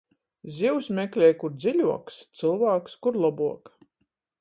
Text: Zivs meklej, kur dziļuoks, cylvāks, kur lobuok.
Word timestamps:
Zivs 0.59 0.89
meklej, 0.99 1.35
kur 1.43 1.53
dziļuoks, 1.65 2.19
cylvāks, 2.43 2.99
kur 3.07 3.25
lobuok. 3.27 3.75